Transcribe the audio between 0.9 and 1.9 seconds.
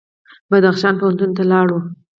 پوهنتون ته لاړو.